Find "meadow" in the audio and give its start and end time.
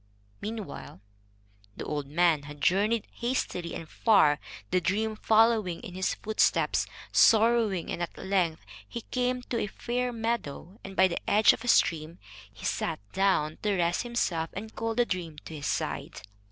10.11-10.79